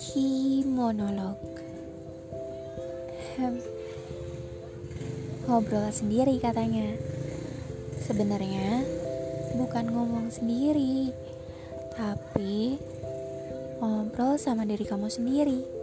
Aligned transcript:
Ki 0.00 0.64
monolog 0.64 1.36
Ngobrol 5.44 5.92
sendiri 5.92 6.40
katanya. 6.40 6.96
Sebenarnya 8.00 8.80
bukan 9.60 9.92
ngomong 9.92 10.32
sendiri 10.32 11.12
Tapi 11.92 12.80
ngobrol 13.76 14.40
sama 14.40 14.64
diri 14.64 14.88
kamu 14.88 15.12
sendiri. 15.12 15.79